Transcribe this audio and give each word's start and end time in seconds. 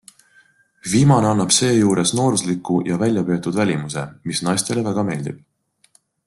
Viimane 0.93 1.27
annab 1.31 1.53
seejuures 1.57 2.13
noorusliku 2.21 2.79
ja 2.93 2.97
väljapeetud 3.05 3.61
välimuse, 3.63 4.07
mis 4.31 4.43
naistele 4.49 4.87
väga 4.89 5.07
meeldib. 5.13 5.47